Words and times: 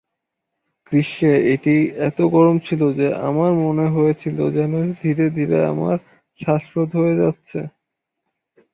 গ্রীষ্মে 0.87 1.33
এটি 1.53 1.75
এত 2.07 2.19
গরম 2.35 2.55
ছিল 2.67 2.81
যে 2.99 3.07
আমার 3.29 3.51
মনে 3.65 3.85
হয়েছিল 3.95 4.37
যেন 4.57 4.71
ধীরে 5.01 5.25
ধীরে 5.37 5.57
আমার 5.71 5.95
শ্বাসরোধ 6.39 6.89
হয়ে 6.99 7.19
যাচ্ছে। 7.21 7.59